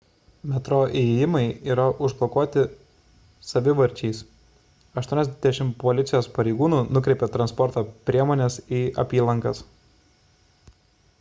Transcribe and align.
metro 0.51 0.77
įėjimai 0.99 1.41
užblokuoti 2.07 2.61
savivarčiais 3.49 4.21
80 5.01 5.75
policijos 5.83 6.29
pareigūnų 6.39 6.79
nukreipė 6.97 7.29
transporto 7.37 7.83
priemones 8.11 8.57
į 8.79 8.79
apylankas 9.05 9.61